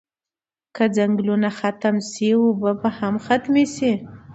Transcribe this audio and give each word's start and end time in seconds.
که 0.75 0.83
ځنګلونه 0.95 1.49
ختم 1.59 1.95
شی 2.09 2.29
اوبه 2.39 2.71
به 2.81 2.89
هم 2.97 3.15
ختمی 3.25 3.65
شی 3.75 3.91